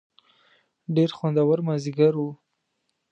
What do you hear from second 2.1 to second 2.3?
و.